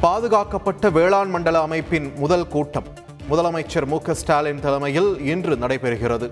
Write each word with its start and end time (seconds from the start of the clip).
பாதுகாக்கப்பட்ட 0.00 0.90
வேளாண் 0.90 1.28
மண்டல 1.28 1.60
அமைப்பின் 1.60 2.12
முதல் 2.16 2.48
கூட்டம். 2.48 2.84
முதலமைச்சர் 3.30 3.86
மு 3.86 3.98
ஸ்டாலின் 4.10 4.60
தலைமையில் 4.60 5.24
இன்று 5.24 5.54
நடைபெறுகிறது. 5.56 6.28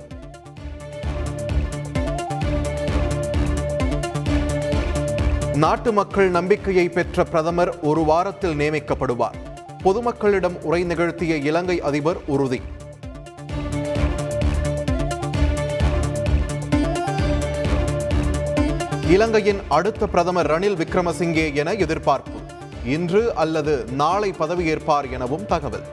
நாட்டு 5.54 5.92
மக்கள் 5.92 6.30
நம்பிக்கையை 6.30 6.88
பெற்ற 6.88 7.24
பிரதமர் 7.24 7.80
ஒரு 7.80 8.04
வாரத்தில் 8.04 8.56
நியமிக்கப்படுவார். 8.56 9.36
பொதுமக்களிடம் 9.84 10.58
உரை 10.62 10.84
நிகழ்த்திய 10.84 11.36
இலங்கை 11.36 11.80
அதிபர் 11.80 12.20
உறுதி. 12.26 12.60
இலங்கையின் 19.08 19.60
அடுத்த 19.68 20.06
பிரதமர் 20.06 20.50
ரணில் 20.50 20.78
விக்ரமசிங்கே 20.82 21.54
என 21.54 21.72
எதிர்பார்ப்பு. 21.72 22.35
இன்று 22.86 23.34
அல்லது 23.34 23.84
நாளை 23.84 24.34
பதவியேற்பார் 24.38 25.10
எனவும் 25.10 25.46
தகவல். 25.46 25.86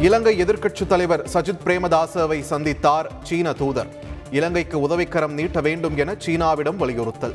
இலங்கை 0.00 0.44
எதிர்க்கட்சித் 0.44 0.86
தலைவர் 0.86 1.28
சஜித் 1.32 1.62
பிரேமதாசவை 1.64 2.44
சந்தித்தார் 2.50 3.06
சீன 3.22 3.52
தூதர். 3.52 3.90
இலங்கைக்கு 4.30 4.80
உதவிக்கரம் 4.80 5.32
நீட்ட 5.32 5.60
வேண்டும் 5.60 5.96
என 5.96 6.12
சீனாவிடம் 6.12 6.76
வலியுறுத்தல். 6.76 7.34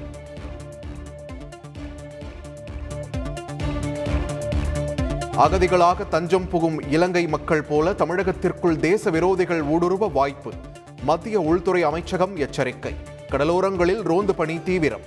அகதிகளாக 5.38 6.08
தஞ்சம் 6.08 6.48
புகும் 6.48 6.90
இலங்கை 6.90 7.28
மக்கள் 7.28 7.64
போல 7.64 7.92
தமிழகத்திற்குள் 7.92 8.80
தேச 8.80 9.12
விரோதிகள் 9.12 9.64
ஊடுருவ 9.74 10.12
வாய்ப்பு. 10.12 10.52
மத்திய 11.04 11.40
உள்துறை 11.40 11.84
அமைச்சகம் 11.84 12.36
எச்சரிக்கை. 12.36 12.94
கடலோரங்களில் 13.32 14.02
ரோந்து 14.02 14.36
பணி 14.36 14.64
தீவிரம். 14.64 15.02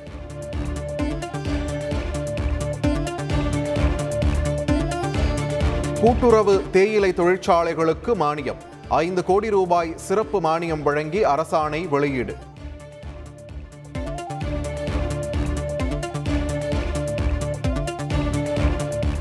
கூட்டுறவு 6.00 6.62
தேயிலை 6.70 7.12
தொழிற்சாலைகளுக்கு 7.16 8.14
மானியம். 8.20 8.56
ஐந்து 8.88 9.24
கோடி 9.24 9.50
ரூபாய் 9.50 9.92
சிறப்பு 9.96 10.40
மானியம் 10.40 10.82
வழங்கி 10.82 11.24
அரசாணை 11.24 11.88
வெளியீடு. 11.88 12.36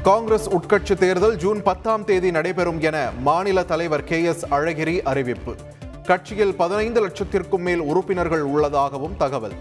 காங்கிரஸ் 0.03 0.49
உட்கட்சி 0.49 0.93
தேர்தல் 0.93 1.35
ஜூன் 1.35 1.61
பத்தாம் 1.63 2.05
தேதி 2.05 2.31
நடைபெறும் 2.31 2.81
என 2.81 3.09
மாநில 3.19 3.63
தலைவர் 3.63 4.03
கே 4.03 4.23
எஸ் 4.23 4.45
அழகிரி 4.45 5.01
அறிவிப்பு. 5.01 5.55
கட்சியில் 6.11 6.55
பதினைந்து 6.55 7.07
லட்சத்திற்கும் 7.07 7.57
மேல் 7.57 7.79
உறுப்பினர்கள் 7.79 8.41
உள்ளதாகவும் 8.41 9.17
தகவல். 9.17 9.53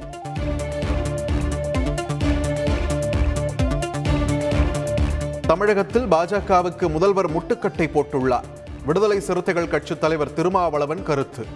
தமிழகத்தில் 5.47 6.07
பாஜகவுக்கு 6.07 6.91
முதல்வர் 6.91 7.31
முட்டுக்கட்டை 7.31 7.91
போட்டுள்ளார். 7.91 8.49
விடுதலை 8.87 9.21
சிறுத்தைகள் 9.21 9.69
கட்சித் 9.69 10.01
தலைவர் 10.01 10.33
திருமாவளவன் 10.33 11.03
கருத்து. 11.03 11.47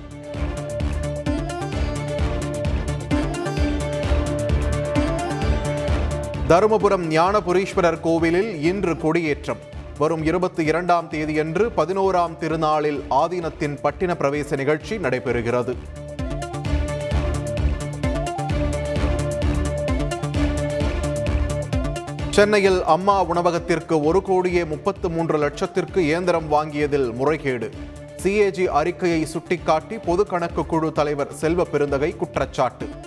தருமபுரம் 6.48 7.06
ஞானபுரீஸ்வரர் 7.06 8.00
கோவிலில் 8.00 8.62
இன்று 8.62 8.98
கொடியேற்றம். 8.98 9.72
வரும் 9.98 10.24
இருபத்தி 10.24 10.64
இரண்டாம் 10.64 11.10
தேதியன்று 11.10 11.70
பதினோராம் 11.76 12.38
திருநாளில் 12.40 13.00
ஆதீனத்தின் 13.10 13.76
பட்டின 13.82 14.14
பிரவேச 14.14 14.56
நிகழ்ச்சி 14.56 14.96
நடைபெறுகிறது. 14.96 15.74
சென்னையில் 22.30 22.84
அம்மா 22.84 23.24
உணவகத்திற்கு 23.24 24.02
ஒரு 24.02 24.22
கோடியே 24.22 24.64
முப்பத்து 24.64 25.10
மூன்று 25.10 25.38
லட்சத்திற்கு 25.38 25.96
இயந்திரம் 25.96 26.52
வாங்கியதில் 26.52 27.12
முறைகேடு. 27.12 27.70
சிஏஜி 28.22 28.64
அறிக்கையை 28.64 29.24
சுட்டிக்காட்டி 29.24 29.98
பொது 29.98 30.26
கணக்கு 30.26 30.66
குழு 30.66 30.92
தலைவர் 30.92 31.32
செல்வ 31.32 31.64
பெருந்தகை 31.64 32.16
குற்றச்சாட்டு. 32.16 33.03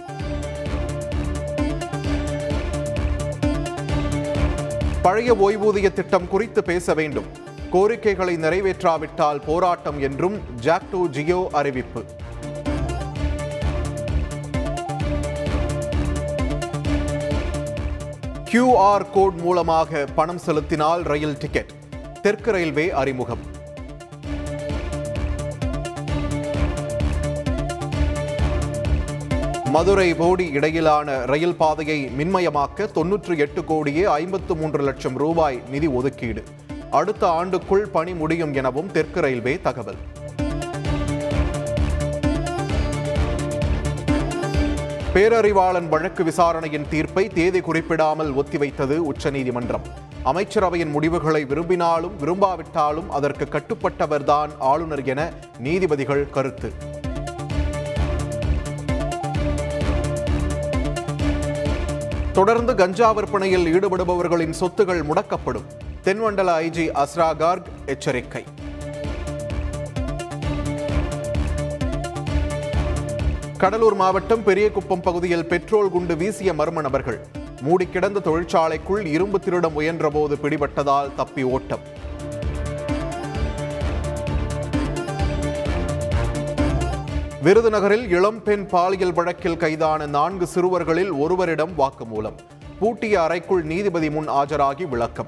பழைய 5.07 5.33
ஓய்வூதிய 5.33 5.93
திட்டம் 5.93 6.27
குறித்து 6.27 6.63
பேச 6.63 6.93
வேண்டும். 6.93 7.27
கோரிக்கைகளை 7.71 8.35
நிறைவேற்றாவிட்டால் 8.35 9.41
போராட்டம் 9.45 9.99
என்றும் 9.99 10.41
ஜாக்டோ 10.61 11.05
ஜியோ 11.09 11.49
அறிவிப்பு. 11.51 12.05
கியூஆர் 18.51 19.09
கோட் 19.11 19.39
மூலமாக 19.41 20.05
பணம் 20.15 20.37
செலுத்தினால் 20.37 21.01
ரயில் 21.01 21.37
டிக்கெட் 21.37 21.73
தெற்கு 22.21 22.51
ரயில்வே 22.51 22.91
அறிமுகம். 22.91 23.56
மதுரை 29.71 30.13
போடி 30.13 30.49
இடையிலான 30.49 31.25
ரயில் 31.25 31.55
பாதையை 31.55 32.11
மின்மயமாக்க 32.17 32.87
தொன்னூற்றி 32.95 33.37
எட்டு 33.37 33.63
கோடியே 33.63 34.03
ஐம்பத்து 34.03 34.55
மூன்று 34.55 34.83
லட்சம் 34.83 35.15
ரூபாய் 35.15 35.61
நிதி 35.69 35.87
ஒதுக்கீடு. 35.87 36.43
அடுத்த 36.91 37.27
ஆண்டுக்குள் 37.27 37.83
பணி 37.91 38.13
முடியும் 38.13 38.53
எனவும் 38.53 38.91
தெற்கு 38.91 39.21
ரயில்வே 39.21 39.59
தகவல். 39.61 39.99
பேரறிவாளன் 45.13 45.89
வழக்கு 45.89 46.23
விசாரணையின் 46.23 46.89
தீர்ப்பை 46.89 47.27
தேதி 47.27 47.59
குறிப்பிடாமல் 47.59 48.33
ஒத்திவைத்தது 48.33 48.97
உச்சநீதிமன்றம். 48.97 49.85
அமைச்சரவையின் 50.23 50.91
முடிவுகளை 50.91 51.45
விரும்பினாலும் 51.45 52.17
விரும்பாவிட்டாலும் 52.21 53.09
அதற்கு 53.09 53.47
கட்டுப்பட்டவர்தான் 53.51 54.49
ஆளுநர் 54.59 55.03
என 55.03 55.33
நீதிபதிகள் 55.59 56.29
கருத்து. 56.29 56.71
தொடர்ந்து 62.37 62.75
கஞ்சா 62.75 63.11
விற்பனையில் 63.11 63.65
ஈடுபடுபவர்களின் 63.73 64.53
சொத்துகள் 64.59 65.01
முடக்கப்படும். 65.09 65.65
தென்மண்டல 66.03 66.59
ஐஜி 66.59 66.85
அஸ்ரா 67.03 67.35
கார்க் 67.35 67.67
எச்சரிக்கை. 67.85 68.43
கடலூர் 73.57 73.95
மாவட்டம் 73.95 74.43
பெரியகுப்பம் 74.43 75.01
பகுதியில் 75.01 75.45
பெட்ரோல் 75.45 75.89
குண்டு 75.89 76.17
வீசிய 76.17 76.53
மர்ம 76.53 76.81
நபர்கள். 76.81 77.27
மூடி 77.61 77.87
கிடந்த 77.87 78.19
தொழிற்சாலைக்குள் 78.19 79.05
இரும்பு 79.05 79.39
திருட 79.45 79.69
முயன்றபோது 79.77 80.35
பிடிபட்டதால் 80.43 81.15
தப்பி 81.15 81.43
ஓட்டம். 81.43 81.79
விருதுநகரில் 87.43 88.09
இளம்பெண் 88.09 88.67
பாலியல் 88.67 89.13
வழக்கில் 89.13 89.57
கைதான 89.57 90.05
நான்கு 90.05 90.47
சிறுவர்களில் 90.47 91.11
ஒருவரிடம் 91.11 91.71
வாக்குமூலம். 91.77 92.35
பூட்டிய 92.79 93.21
அறைக்குள் 93.21 93.63
நீதிபதி 93.63 94.09
முன் 94.09 94.29
ஆஜராகி 94.29 94.87
விளக்கம். 94.87 95.27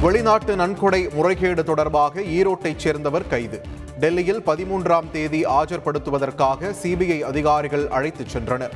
வெளிநாட்டு 0.00 0.56
நன்கொடை 0.56 1.08
முறைகேடு 1.12 1.64
தொடர்பாக 1.64 2.20
ஈரோட்டைச் 2.20 2.76
சேர்ந்தவர் 2.76 3.26
கைது. 3.26 3.60
டெல்லியில் 4.00 4.40
பதிமூன்றாம் 4.40 5.10
தேதி 5.10 5.44
ஆஜர்படுத்துவதற்காக 5.44 6.74
சிபிஐ 6.82 7.20
அதிகாரிகள் 7.20 7.88
அழைத்துச் 7.88 8.36
சென்றனர். 8.36 8.70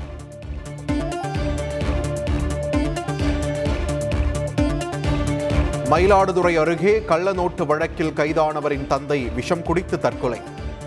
மயிலாடுதுறை 5.94 6.54
அருகே 6.54 7.04
கள்ள 7.04 7.32
நோட்டு 7.32 7.66
வழக்கில் 7.66 8.12
கைதானவரின் 8.12 8.86
தந்தை 8.86 9.28
விஷம் 9.28 9.62
குடித்து 9.62 10.00
தற்கொலை. 10.00 10.40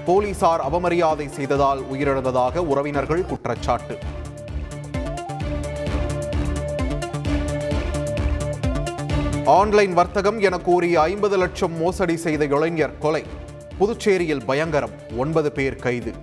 போலீசார் 0.05 0.61
அவமரியாதை 0.71 1.27
செய்ததால் 1.27 1.81
உயிரிழந்ததாக 1.93 2.57
உறவினர்கள் 2.57 3.25
குற்றச்சாட்டு. 3.25 3.97
ஆன்லைன் 9.45 9.93
வர்த்தகம் 9.93 10.39
என 10.39 10.57
கூறி 10.57 10.95
ஐம்பது 10.95 11.37
லட்சம் 11.37 11.77
மோசடி 11.77 12.15
செய்த 12.15 12.45
இளைஞர் 12.45 12.97
கொலை. 12.97 13.23
புதுச்சேரியில் 13.77 14.45
பயங்கரம் 14.45 14.91
ஒன்பது 15.17 15.51
பேர் 15.51 15.75
கைது. 15.75 16.13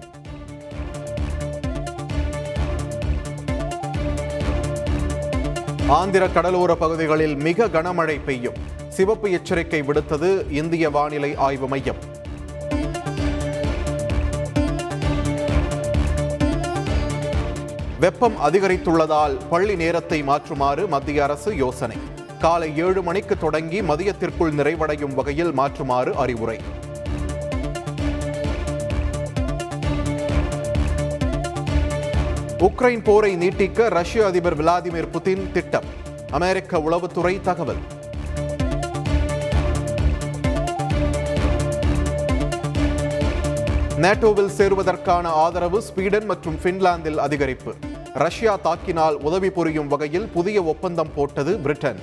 ஆந்திர 5.87 6.29
கடலோர 6.29 6.75
பகுதிகளில் 6.75 7.37
மிக 7.37 7.67
கனமழை 7.67 8.21
பெய்யும். 8.25 8.73
சிவப்பு 8.95 9.31
எச்சரிக்கை 9.31 9.83
விடுத்தது 9.83 10.51
இந்திய 10.51 10.91
வானிலை 10.91 11.35
ஆய்வு 11.35 11.69
மையம். 11.69 11.97
வெப்பம் 18.01 18.37
அதிகரித்துள்ளதால் 18.45 19.37
பள்ளி 19.51 19.77
நேரத்தை 19.77 20.23
மாற்றுமாறு 20.23 20.89
மத்திய 20.89 21.23
அரசு 21.23 21.57
யோசனை. 21.57 21.97
காலை 22.39 22.77
ஏழு 22.77 23.03
மணிக்கு 23.03 23.39
தொடங்கி 23.39 23.81
மதியத்திற்குள் 23.83 24.55
நிறைவடையும் 24.59 25.15
வகையில் 25.15 25.53
மாற்றுமாறு 25.59 26.15
அறிவுரை. 26.15 26.59
உக்ரைன் 32.59 33.05
போரை 33.05 33.37
நீட்டிக்க 33.37 33.89
ரஷ்ய 33.89 34.27
அதிபர் 34.27 34.65
விளாடிமிர் 34.65 35.11
புதின் 35.11 35.53
திட்டம். 35.53 35.85
அமெரிக்க 36.31 36.79
உளவுத்துறை 36.79 37.41
தகவல். 37.41 38.03
நேட்டோவில் 44.05 44.51
சேருவதற்கான 44.57 45.27
ஆதரவு 45.43 45.83
ஸ்வீடன் 45.83 46.25
மற்றும் 46.25 46.57
பின்லாந்தில் 46.63 47.19
அதிகரிப்பு. 47.27 47.73
ரஷ்யா 48.15 48.59
தாக்கினால் 48.65 49.17
உதவி 49.29 49.51
புரியும் 49.51 49.87
வகையில் 49.93 50.27
புதிய 50.35 50.63
ஒப்பந்தம் 50.63 51.13
போட்டது 51.15 51.53
பிரிட்டன். 51.59 52.01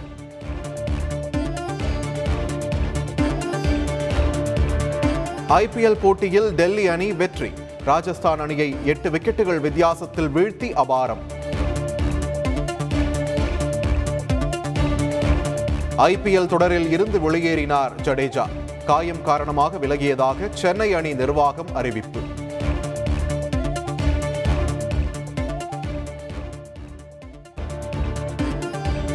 ஐபிஎல் 5.50 6.00
போட்டியில் 6.02 6.50
டெல்லி 6.54 6.88
அணி 6.88 7.14
வெற்றி. 7.14 7.52
ராஜஸ்தான் 7.86 8.40
அணியை 8.40 8.76
எட்டு 8.84 9.10
விக்கெட்டுகள் 9.10 9.62
வித்தியாசத்தில் 9.68 10.30
வீழ்த்தி 10.36 10.72
அபாரம். 10.84 11.24
ஐபிஎல் 15.98 16.52
தொடரில் 16.56 16.92
இருந்து 16.92 17.20
வெளியேறினார் 17.28 17.96
ஜடேஜா. 18.04 18.48
காயம் 18.86 19.22
காரணமாக 19.22 19.78
விலகியதாக 19.78 20.50
சென்னை 20.54 20.94
அணி 20.94 21.14
நிர்வாகம் 21.14 21.74
அறிவிப்பு. 21.74 22.20